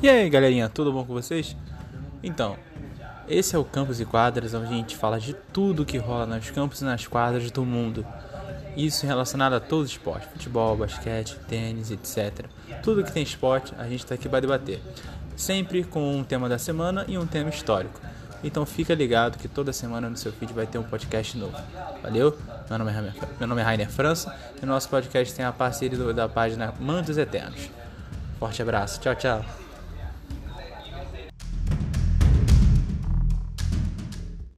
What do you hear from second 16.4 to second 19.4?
da semana e um tema histórico. Então fica ligado